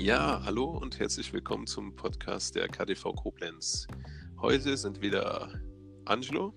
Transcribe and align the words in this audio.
Ja, 0.00 0.40
hallo 0.46 0.64
und 0.64 0.98
herzlich 0.98 1.30
willkommen 1.30 1.66
zum 1.66 1.94
Podcast 1.94 2.54
der 2.54 2.68
KDV 2.68 3.12
Koblenz. 3.14 3.86
Heute 4.40 4.74
sind 4.78 5.02
wieder 5.02 5.60
Angelo 6.06 6.54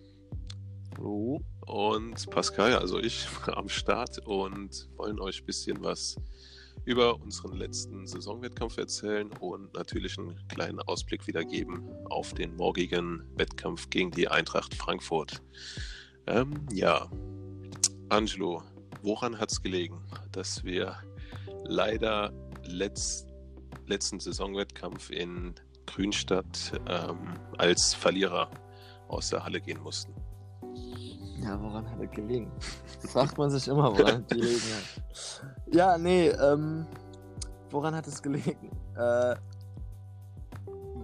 Hallo. 0.95 1.41
und 1.65 2.29
Pascal, 2.29 2.77
also 2.77 2.99
ich, 2.99 3.27
am 3.47 3.67
Start 3.67 4.25
und 4.25 4.87
wollen 4.95 5.19
euch 5.19 5.41
ein 5.41 5.45
bisschen 5.45 5.83
was 5.83 6.15
über 6.85 7.19
unseren 7.19 7.57
letzten 7.57 8.07
Saisonwettkampf 8.07 8.77
erzählen 8.77 9.29
und 9.41 9.73
natürlich 9.73 10.17
einen 10.17 10.39
kleinen 10.47 10.79
Ausblick 10.79 11.27
wiedergeben 11.27 11.91
auf 12.05 12.33
den 12.33 12.55
morgigen 12.55 13.27
Wettkampf 13.35 13.89
gegen 13.89 14.11
die 14.11 14.29
Eintracht 14.29 14.73
Frankfurt. 14.73 15.41
Ähm, 16.27 16.65
ja, 16.71 17.11
Angelo, 18.07 18.63
woran 19.01 19.37
hat 19.37 19.51
es 19.51 19.61
gelegen, 19.61 20.01
dass 20.31 20.63
wir 20.63 20.95
leider 21.65 22.31
letzt, 22.65 23.32
letzten 23.93 24.19
Saisonwettkampf 24.19 25.11
in 25.11 25.53
Grünstadt 25.85 26.81
ähm, 26.87 27.35
als 27.57 27.93
Verlierer 27.93 28.49
aus 29.07 29.29
der 29.29 29.43
Halle 29.43 29.61
gehen 29.61 29.81
mussten? 29.81 30.13
Ja, 31.41 31.61
woran 31.61 31.89
hat 31.89 31.99
er 31.99 32.07
gelegen? 32.07 32.51
Fragt 33.07 33.37
man 33.37 33.51
sich 33.51 33.67
immer, 33.67 33.91
woran 33.91 34.15
hat 34.15 34.29
gelegen 34.29 34.61
hat. 34.61 35.43
Ja, 35.71 35.97
nee, 35.97 36.29
ähm, 36.29 36.87
woran 37.69 37.95
hat 37.95 38.07
es 38.07 38.21
gelegen? 38.21 38.71
Äh, 38.95 39.35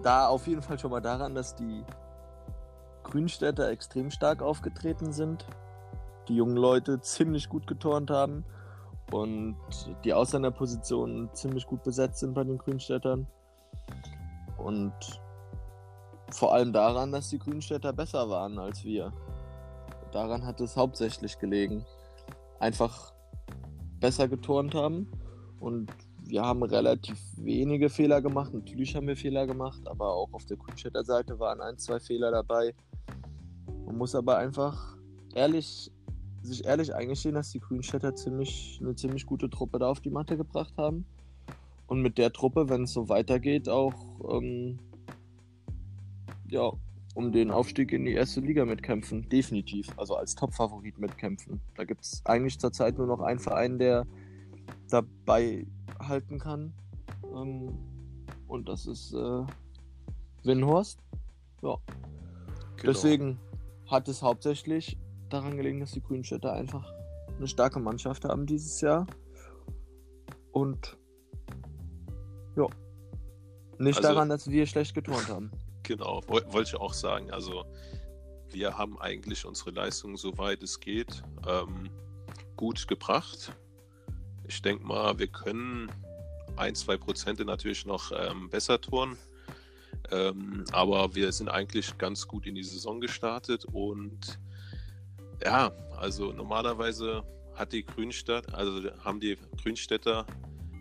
da 0.02 0.28
auf 0.28 0.48
jeden 0.48 0.62
Fall 0.62 0.80
schon 0.80 0.92
mal 0.92 1.02
daran, 1.02 1.36
dass 1.36 1.56
die 1.56 1.84
Grünstädter 3.04 3.70
extrem 3.70 4.10
stark 4.10 4.42
aufgetreten 4.42 5.12
sind, 5.12 5.46
die 6.28 6.36
jungen 6.36 6.58
Leute 6.58 7.02
ziemlich 7.02 7.50
gut 7.50 7.68
geturnt 7.68 8.10
haben 8.10 8.46
und 9.12 9.56
die 10.04 10.14
Ausländerpositionen 10.14 11.34
ziemlich 11.34 11.66
gut 11.66 11.84
besetzt 11.84 12.20
sind 12.20 12.34
bei 12.34 12.44
den 12.44 12.58
Grünstädtern. 12.58 13.28
Und 14.58 14.94
vor 16.32 16.54
allem 16.54 16.74
daran, 16.74 17.12
dass 17.12 17.30
die 17.30 17.40
Grünstädter 17.40 17.94
besser 17.94 18.30
waren 18.30 18.60
als 18.60 18.84
wir. 18.84 19.12
Daran 20.12 20.46
hat 20.46 20.62
es 20.62 20.76
hauptsächlich 20.76 21.40
gelegen. 21.40 21.86
Einfach 22.60 23.14
besser 24.00 24.28
geturnt 24.28 24.76
haben 24.76 25.12
und 25.60 25.92
wir 26.24 26.44
haben 26.44 26.62
relativ 26.64 27.20
wenige 27.38 27.90
Fehler 27.90 28.22
gemacht. 28.22 28.54
Natürlich 28.54 28.96
haben 28.96 29.08
wir 29.08 29.18
Fehler 29.18 29.48
gemacht, 29.48 29.82
aber 29.86 30.14
auch 30.14 30.32
auf 30.32 30.46
der 30.46 30.58
Grünstädter 30.58 31.04
Seite 31.04 31.40
waren 31.40 31.60
ein, 31.62 31.78
zwei 31.78 32.00
Fehler 32.00 32.32
dabei. 32.32 32.76
Man 33.86 33.98
muss 33.98 34.14
aber 34.14 34.38
einfach 34.38 34.96
ehrlich 35.34 35.92
sich 36.50 36.66
ehrlich 36.66 36.94
eingestehen, 36.94 37.36
dass 37.36 37.52
die 37.52 37.60
Grünstädter 37.60 38.16
ziemlich, 38.16 38.80
eine 38.82 38.96
ziemlich 38.96 39.26
gute 39.26 39.50
Truppe 39.50 39.80
da 39.80 39.90
auf 39.90 40.02
die 40.02 40.10
Matte 40.10 40.38
gebracht 40.38 40.74
haben. 40.78 41.06
Und 41.88 42.02
mit 42.02 42.18
der 42.18 42.32
Truppe, 42.32 42.70
wenn 42.70 42.84
es 42.84 42.94
so 42.94 43.10
weitergeht, 43.10 43.68
auch 43.68 43.94
ähm, 44.30 44.78
ja, 46.48 46.72
um 47.16 47.32
den 47.32 47.52
Aufstieg 47.52 47.92
in 47.92 48.06
die 48.06 48.14
erste 48.14 48.42
Liga 48.42 48.66
mitkämpfen. 48.66 49.28
Definitiv. 49.30 49.88
Also 49.98 50.16
als 50.16 50.36
Top-Favorit 50.36 51.00
mitkämpfen. 51.00 51.60
Da 51.76 51.84
gibt 51.84 52.04
es 52.04 52.22
eigentlich 52.26 52.60
zurzeit 52.60 52.98
nur 52.98 53.08
noch 53.08 53.22
einen 53.22 53.40
Verein, 53.40 53.80
der 53.80 54.06
dabei 54.90 55.66
halten 56.00 56.40
kann. 56.40 56.74
Ähm, 57.36 57.78
und 58.48 58.70
das 58.70 58.86
ist 58.86 59.14
äh, 59.14 59.44
Winhorst. 60.44 61.00
Ja. 61.62 61.78
Genau. 62.78 62.94
Deswegen 62.94 63.40
hat 63.88 64.08
es 64.08 64.22
hauptsächlich 64.22 64.98
daran 65.30 65.58
gelegen, 65.58 65.80
dass 65.80 65.92
die 65.92 66.02
Grünstädter 66.02 66.54
einfach 66.54 66.92
eine 67.38 67.48
starke 67.48 67.80
Mannschaft 67.80 68.26
haben 68.26 68.46
dieses 68.46 68.82
Jahr. 68.82 69.08
Und 70.52 70.98
ja, 72.56 72.66
nicht 73.78 73.98
Also- 73.98 74.10
daran, 74.10 74.30
dass 74.30 74.50
wir 74.50 74.66
schlecht 74.68 74.94
geturnt 74.94 75.28
haben. 75.30 75.52
Genau, 75.84 76.22
woll- 76.28 76.46
wollte 76.54 76.76
ich 76.76 76.80
auch 76.80 76.94
sagen. 76.94 77.32
Also 77.32 77.66
wir 78.52 78.78
haben 78.78 79.00
eigentlich 79.00 79.44
unsere 79.44 79.72
Leistung, 79.72 80.18
soweit 80.18 80.62
es 80.62 80.80
geht, 80.80 81.24
ähm, 81.48 81.90
gut 82.56 82.88
gebracht. 82.88 83.52
Ich 84.48 84.62
denke 84.62 84.86
mal, 84.86 85.18
wir 85.18 85.26
können 85.28 85.92
ein, 86.58 86.76
zwei 86.76 86.96
Prozente 86.96 87.44
natürlich 87.44 87.88
noch 87.88 88.12
ähm, 88.12 88.50
besser 88.52 88.80
touren. 88.80 89.18
Ähm, 90.12 90.64
aber 90.74 91.16
wir 91.16 91.32
sind 91.32 91.50
eigentlich 91.50 91.98
ganz 91.98 92.28
gut 92.28 92.46
in 92.46 92.54
die 92.54 92.64
Saison 92.64 93.02
gestartet 93.02 93.66
und 93.66 94.38
ja, 95.44 95.72
also 95.98 96.32
normalerweise 96.32 97.24
hat 97.56 97.74
die 97.74 97.86
Grünstadt, 97.86 98.54
also 98.54 98.90
haben 99.04 99.20
die 99.20 99.38
Grünstädter 99.62 100.26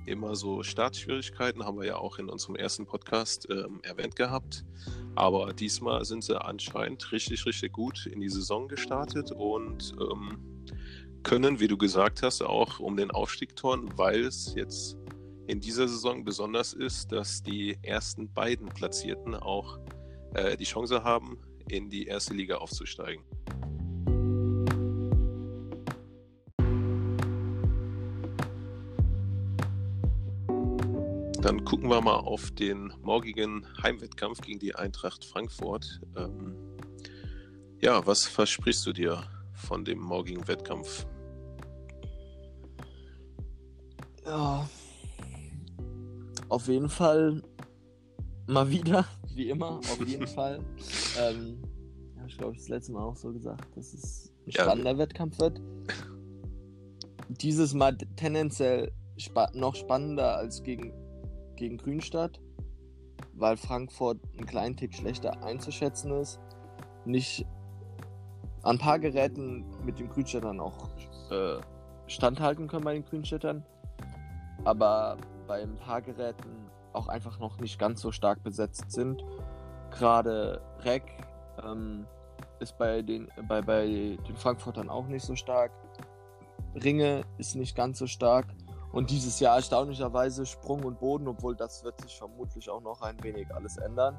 immer 0.06 0.34
so 0.36 0.62
Startschwierigkeiten, 0.62 1.64
haben 1.64 1.78
wir 1.78 1.86
ja 1.86 1.96
auch 1.96 2.18
in 2.18 2.28
unserem 2.28 2.56
ersten 2.56 2.86
Podcast 2.86 3.46
ähm, 3.50 3.80
erwähnt 3.82 4.16
gehabt. 4.16 4.64
Aber 5.14 5.52
diesmal 5.52 6.04
sind 6.04 6.24
sie 6.24 6.40
anscheinend 6.40 7.12
richtig, 7.12 7.44
richtig 7.44 7.72
gut 7.72 8.06
in 8.06 8.20
die 8.20 8.28
Saison 8.28 8.68
gestartet 8.68 9.32
und 9.32 9.94
ähm, 10.00 10.38
können, 11.22 11.60
wie 11.60 11.68
du 11.68 11.76
gesagt 11.76 12.22
hast, 12.22 12.42
auch 12.42 12.80
um 12.80 12.96
den 12.96 13.10
Aufstieg 13.10 13.54
touren, 13.56 13.90
weil 13.96 14.24
es 14.24 14.54
jetzt 14.54 14.96
in 15.46 15.60
dieser 15.60 15.88
Saison 15.88 16.24
besonders 16.24 16.72
ist, 16.72 17.12
dass 17.12 17.42
die 17.42 17.76
ersten 17.82 18.32
beiden 18.32 18.68
Platzierten 18.68 19.34
auch 19.34 19.78
äh, 20.34 20.56
die 20.56 20.64
Chance 20.64 21.04
haben, 21.04 21.38
in 21.68 21.90
die 21.90 22.06
erste 22.06 22.34
Liga 22.34 22.56
aufzusteigen. 22.56 23.24
Dann 31.48 31.64
gucken 31.64 31.88
wir 31.88 32.02
mal 32.02 32.16
auf 32.16 32.50
den 32.50 32.92
morgigen 33.00 33.64
Heimwettkampf 33.82 34.42
gegen 34.42 34.58
die 34.58 34.74
Eintracht 34.74 35.24
Frankfurt. 35.24 35.98
Ähm, 36.14 36.54
ja, 37.80 38.06
was 38.06 38.26
versprichst 38.26 38.84
du 38.84 38.92
dir 38.92 39.22
von 39.54 39.82
dem 39.82 39.98
morgigen 39.98 40.46
Wettkampf? 40.46 41.06
Ja. 44.26 44.68
Auf 46.50 46.68
jeden 46.68 46.90
Fall 46.90 47.40
mal 48.46 48.68
wieder, 48.68 49.06
wie 49.34 49.48
immer, 49.48 49.78
auf 49.78 50.06
jeden 50.06 50.26
Fall. 50.34 50.62
Ähm, 51.18 51.62
ja, 52.14 52.26
ich 52.26 52.36
glaube, 52.36 52.56
ich 52.56 52.58
das 52.60 52.68
letzte 52.68 52.92
Mal 52.92 53.04
auch 53.04 53.16
so 53.16 53.32
gesagt, 53.32 53.74
dass 53.74 53.94
es 53.94 54.34
ein 54.46 54.50
Ja. 54.50 54.64
spannender 54.64 54.98
Wettkampf 54.98 55.38
wird. 55.38 55.62
Dieses 57.30 57.72
Mal 57.72 57.96
tendenziell 58.16 58.92
spa 59.16 59.50
noch 59.54 59.74
spannender 59.76 60.36
als 60.36 60.62
gegen, 60.62 60.92
gegen 61.58 61.76
Grünstadt, 61.76 62.40
weil 63.34 63.56
Frankfurt 63.56 64.18
einen 64.36 64.46
kleinen 64.46 64.76
Tick 64.76 64.94
schlechter 64.94 65.42
einzuschätzen 65.42 66.12
ist. 66.12 66.40
Nicht 67.04 67.46
an 68.62 68.76
ein 68.76 68.78
paar 68.78 68.98
Geräten 68.98 69.64
mit 69.84 69.98
den 69.98 70.08
Grünstädtern 70.08 70.60
auch 70.60 70.88
äh, 71.30 71.58
standhalten 72.06 72.68
können 72.68 72.84
bei 72.84 72.94
den 72.94 73.04
Grünstädtern 73.04 73.64
aber 74.64 75.16
bei 75.46 75.62
ein 75.62 75.76
paar 75.76 76.02
Geräten 76.02 76.70
auch 76.92 77.08
einfach 77.08 77.38
noch 77.38 77.58
nicht 77.58 77.78
ganz 77.78 78.00
so 78.00 78.12
stark 78.12 78.42
besetzt 78.42 78.90
sind. 78.90 79.24
Gerade 79.90 80.60
Rec 80.80 81.04
ähm, 81.64 82.06
ist 82.60 82.76
bei 82.76 83.02
den, 83.02 83.28
bei, 83.48 83.62
bei 83.62 83.86
den 83.86 84.36
Frankfurtern 84.36 84.90
auch 84.90 85.06
nicht 85.06 85.24
so 85.24 85.36
stark. 85.36 85.70
Ringe 86.74 87.22
ist 87.38 87.56
nicht 87.56 87.76
ganz 87.76 87.98
so 87.98 88.06
stark. 88.06 88.46
Und 88.92 89.10
dieses 89.10 89.38
Jahr 89.40 89.56
erstaunlicherweise 89.56 90.46
Sprung 90.46 90.82
und 90.84 90.98
Boden, 90.98 91.28
obwohl 91.28 91.54
das 91.54 91.84
wird 91.84 92.00
sich 92.00 92.16
vermutlich 92.16 92.68
auch 92.70 92.80
noch 92.80 93.02
ein 93.02 93.22
wenig 93.22 93.54
alles 93.54 93.76
ändern. 93.76 94.16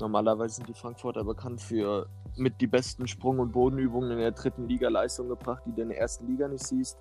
Normalerweise 0.00 0.56
sind 0.56 0.68
die 0.68 0.74
Frankfurter 0.74 1.24
bekannt 1.24 1.60
für 1.60 2.08
mit 2.36 2.60
die 2.60 2.66
besten 2.66 3.06
Sprung- 3.06 3.40
und 3.40 3.52
Bodenübungen 3.52 4.12
in 4.12 4.18
der 4.18 4.32
dritten 4.32 4.68
Liga 4.68 4.88
Leistung 4.88 5.28
gebracht, 5.28 5.62
die 5.66 5.72
du 5.72 5.82
in 5.82 5.88
der 5.88 5.98
ersten 5.98 6.26
Liga 6.26 6.48
nicht 6.48 6.66
siehst. 6.66 6.96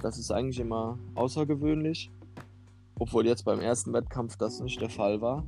Das 0.00 0.18
ist 0.18 0.30
eigentlich 0.30 0.60
immer 0.60 0.98
außergewöhnlich. 1.14 2.10
Obwohl 2.98 3.26
jetzt 3.26 3.44
beim 3.44 3.60
ersten 3.60 3.92
Wettkampf 3.92 4.36
das 4.36 4.60
nicht 4.60 4.80
der 4.80 4.88
Fall 4.88 5.20
war. 5.20 5.44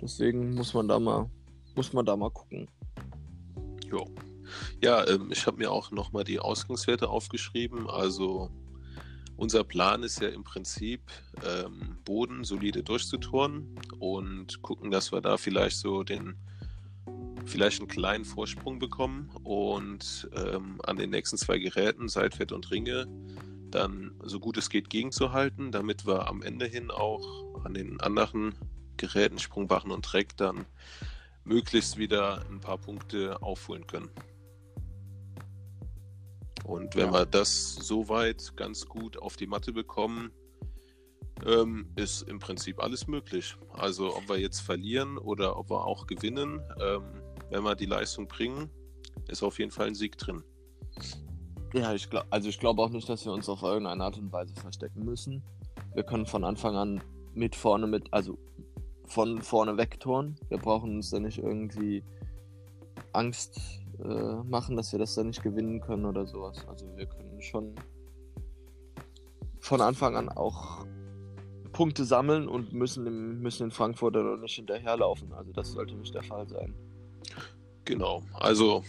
Deswegen 0.00 0.54
muss 0.54 0.74
man 0.74 0.88
da 0.88 0.98
mal, 0.98 1.30
muss 1.74 1.92
man 1.92 2.04
da 2.04 2.16
mal 2.16 2.30
gucken. 2.30 2.68
Jo. 3.86 4.04
Ja, 4.82 5.06
ähm, 5.08 5.30
ich 5.32 5.46
habe 5.46 5.56
mir 5.56 5.72
auch 5.72 5.90
nochmal 5.90 6.24
die 6.24 6.38
Ausgangswerte 6.38 7.08
aufgeschrieben. 7.08 7.88
Also 7.88 8.50
unser 9.36 9.64
Plan 9.64 10.02
ist 10.02 10.20
ja 10.20 10.28
im 10.28 10.44
Prinzip, 10.44 11.00
ähm, 11.44 11.98
Boden 12.04 12.44
solide 12.44 12.82
durchzuturnen 12.82 13.78
und 13.98 14.62
gucken, 14.62 14.90
dass 14.90 15.12
wir 15.12 15.20
da 15.20 15.36
vielleicht 15.36 15.76
so 15.76 16.02
den, 16.02 16.36
vielleicht 17.44 17.80
einen 17.80 17.88
kleinen 17.88 18.24
Vorsprung 18.24 18.78
bekommen 18.78 19.30
und 19.44 20.28
ähm, 20.34 20.80
an 20.84 20.96
den 20.96 21.10
nächsten 21.10 21.36
zwei 21.36 21.58
Geräten, 21.58 22.08
Seitwert 22.08 22.52
und 22.52 22.70
Ringe, 22.70 23.06
dann 23.70 24.12
so 24.22 24.40
gut 24.40 24.56
es 24.56 24.70
geht 24.70 24.88
gegenzuhalten, 24.90 25.72
damit 25.72 26.06
wir 26.06 26.28
am 26.28 26.42
Ende 26.42 26.66
hin 26.66 26.90
auch 26.90 27.64
an 27.64 27.74
den 27.74 28.00
anderen 28.00 28.54
Geräten, 28.96 29.38
Sprungbachen 29.38 29.90
und 29.90 30.02
Dreck 30.02 30.36
dann 30.36 30.64
möglichst 31.44 31.98
wieder 31.98 32.44
ein 32.50 32.60
paar 32.60 32.78
Punkte 32.78 33.42
aufholen 33.42 33.86
können. 33.86 34.08
Und 36.66 36.96
wenn 36.96 37.06
Ja. 37.06 37.12
wir 37.12 37.26
das 37.26 37.76
soweit 37.76 38.56
ganz 38.56 38.86
gut 38.86 39.16
auf 39.18 39.36
die 39.36 39.46
Matte 39.46 39.72
bekommen, 39.72 40.32
ähm, 41.46 41.88
ist 41.94 42.22
im 42.22 42.40
Prinzip 42.40 42.82
alles 42.82 43.06
möglich. 43.06 43.56
Also 43.72 44.16
ob 44.16 44.28
wir 44.28 44.38
jetzt 44.38 44.60
verlieren 44.60 45.16
oder 45.16 45.56
ob 45.56 45.70
wir 45.70 45.84
auch 45.86 46.06
gewinnen, 46.08 46.60
ähm, 46.80 47.02
wenn 47.50 47.62
wir 47.62 47.76
die 47.76 47.86
Leistung 47.86 48.26
bringen, 48.26 48.68
ist 49.28 49.44
auf 49.44 49.60
jeden 49.60 49.70
Fall 49.70 49.86
ein 49.86 49.94
Sieg 49.94 50.18
drin. 50.18 50.42
Ja, 51.72 51.94
ich 51.94 52.10
glaube, 52.10 52.26
also 52.30 52.48
ich 52.48 52.58
glaube 52.58 52.82
auch 52.82 52.90
nicht, 52.90 53.08
dass 53.08 53.24
wir 53.24 53.32
uns 53.32 53.48
auf 53.48 53.62
irgendeine 53.62 54.02
Art 54.02 54.18
und 54.18 54.32
Weise 54.32 54.54
verstecken 54.54 55.04
müssen. 55.04 55.44
Wir 55.94 56.02
können 56.02 56.26
von 56.26 56.42
Anfang 56.42 56.74
an 56.74 57.00
mit 57.34 57.54
vorne 57.54 57.86
mit, 57.86 58.12
also 58.12 58.38
von 59.04 59.40
vorne 59.40 59.76
wegtoren. 59.76 60.36
Wir 60.48 60.58
brauchen 60.58 60.96
uns 60.96 61.10
da 61.10 61.20
nicht 61.20 61.38
irgendwie 61.38 62.02
Angst 63.12 63.60
äh, 64.04 64.42
machen, 64.48 64.76
dass 64.76 64.92
wir 64.92 64.98
das 64.98 65.14
dann 65.14 65.28
nicht 65.28 65.42
gewinnen 65.42 65.80
können 65.80 66.04
oder 66.04 66.26
sowas. 66.26 66.66
Also 66.68 66.86
wir 66.96 67.06
können 67.06 67.40
schon 67.40 67.74
von 69.60 69.80
Anfang 69.80 70.16
an 70.16 70.28
auch 70.28 70.86
Punkte 71.72 72.04
sammeln 72.04 72.48
und 72.48 72.72
müssen, 72.72 73.06
im, 73.06 73.40
müssen 73.40 73.64
in 73.64 73.70
Frankfurt 73.70 74.16
dann 74.16 74.40
nicht 74.40 74.54
hinterherlaufen. 74.54 75.32
Also 75.32 75.52
das 75.52 75.72
sollte 75.72 75.94
nicht 75.94 76.14
der 76.14 76.22
Fall 76.22 76.48
sein. 76.48 76.74
Genau. 77.84 78.22
Also 78.34 78.82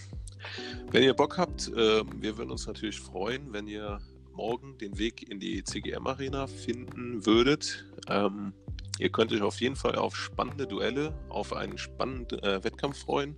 wenn 0.91 1.03
ihr 1.03 1.13
Bock 1.13 1.37
habt, 1.37 1.67
äh, 1.69 2.03
wir 2.21 2.37
würden 2.37 2.51
uns 2.51 2.67
natürlich 2.67 2.99
freuen, 2.99 3.51
wenn 3.51 3.67
ihr 3.67 3.99
morgen 4.33 4.77
den 4.77 4.97
Weg 4.97 5.29
in 5.29 5.39
die 5.39 5.63
CGM 5.63 6.05
Arena 6.05 6.47
finden 6.47 7.25
würdet. 7.25 7.85
Ähm, 8.07 8.53
ihr 8.99 9.09
könnt 9.09 9.33
euch 9.33 9.41
auf 9.41 9.59
jeden 9.59 9.75
Fall 9.75 9.95
auf 9.95 10.15
spannende 10.15 10.67
Duelle, 10.67 11.13
auf 11.29 11.53
einen 11.53 11.77
spannenden 11.77 12.39
äh, 12.39 12.63
Wettkampf 12.63 12.99
freuen. 12.99 13.35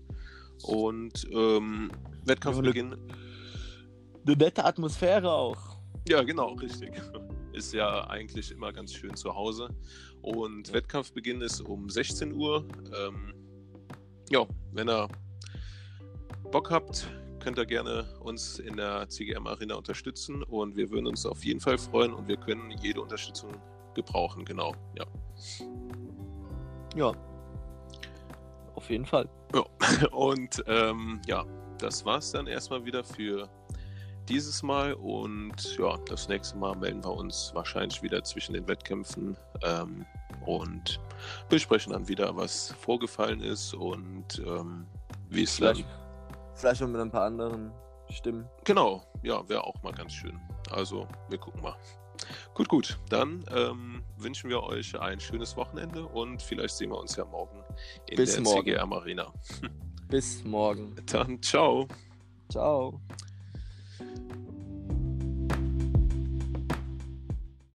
Und 0.63 1.27
ähm, 1.31 1.91
Wettkampfbeginn. 2.25 2.95
Eine 4.25 4.35
nette 4.35 4.63
Atmosphäre 4.65 5.31
auch. 5.31 5.77
Ja, 6.07 6.23
genau, 6.23 6.53
richtig. 6.53 6.91
Ist 7.53 7.73
ja 7.73 8.07
eigentlich 8.07 8.51
immer 8.51 8.71
ganz 8.71 8.93
schön 8.93 9.15
zu 9.15 9.33
Hause. 9.33 9.69
Und. 10.21 10.71
Wettkampfbeginn 10.71 11.41
ist 11.41 11.61
um 11.61 11.89
16 11.89 12.33
Uhr. 12.33 12.65
Ähm, 12.95 13.33
ja, 14.29 14.45
wenn 14.71 14.89
ihr 14.89 15.07
Bock 16.51 16.69
habt, 16.71 17.07
könnt 17.39 17.57
ihr 17.57 17.65
gerne 17.65 18.05
uns 18.19 18.59
in 18.59 18.77
der 18.77 19.09
CGM 19.09 19.47
Arena 19.47 19.75
unterstützen 19.75 20.43
und 20.43 20.75
wir 20.75 20.89
würden 20.91 21.07
uns 21.07 21.25
auf 21.25 21.43
jeden 21.43 21.59
Fall 21.59 21.77
freuen 21.77 22.13
und 22.13 22.27
wir 22.27 22.37
können 22.37 22.71
jede 22.81 23.01
Unterstützung 23.01 23.51
gebrauchen, 23.95 24.45
genau, 24.45 24.75
ja. 24.97 25.05
Ja, 26.95 27.11
auf 28.89 28.91
jeden 28.91 29.05
Fall. 29.05 29.29
Ja, 29.53 29.63
und 30.11 30.63
ähm, 30.65 31.21
ja, 31.27 31.45
das 31.77 32.03
war's 32.05 32.31
dann 32.31 32.47
erstmal 32.47 32.83
wieder 32.83 33.03
für 33.03 33.47
dieses 34.27 34.63
Mal 34.63 34.93
und 34.93 35.77
ja, 35.77 35.95
das 36.07 36.27
nächste 36.27 36.57
Mal 36.57 36.75
melden 36.75 37.03
wir 37.03 37.13
uns 37.13 37.51
wahrscheinlich 37.53 38.01
wieder 38.01 38.23
zwischen 38.23 38.53
den 38.53 38.67
Wettkämpfen 38.67 39.37
ähm, 39.63 40.05
und 40.45 40.99
besprechen 41.49 41.93
dann 41.93 42.07
wieder, 42.07 42.35
was 42.35 42.71
vorgefallen 42.79 43.41
ist 43.41 43.75
und 43.75 44.41
ähm, 44.45 44.87
wie 45.29 45.43
es 45.43 45.57
dann 45.57 45.83
Vielleicht 46.55 46.81
noch 46.81 46.87
mit 46.87 46.99
ein 46.99 47.11
paar 47.11 47.25
anderen 47.25 47.71
Stimmen. 48.09 48.49
Genau, 48.65 49.03
ja, 49.21 49.47
wäre 49.47 49.63
auch 49.63 49.81
mal 49.83 49.93
ganz 49.93 50.13
schön. 50.13 50.39
Also, 50.71 51.07
wir 51.29 51.37
gucken 51.37 51.61
mal. 51.61 51.75
Gut, 52.53 52.67
gut. 52.67 52.97
Dann 53.09 53.45
ähm, 53.51 54.03
wünschen 54.17 54.49
wir 54.49 54.63
euch 54.63 54.99
ein 54.99 55.19
schönes 55.19 55.55
Wochenende 55.57 56.05
und 56.05 56.41
vielleicht 56.41 56.75
sehen 56.75 56.89
wir 56.91 56.97
uns 56.99 57.15
ja 57.15 57.25
morgen 57.25 57.63
in 58.09 58.17
Bis 58.17 58.33
der 58.33 58.43
morgen. 58.43 58.65
CGM 58.65 58.93
Arena. 58.93 59.33
Bis 60.09 60.43
morgen. 60.43 60.95
Dann 61.05 61.41
ciao. 61.41 61.87
Ciao. 62.49 62.99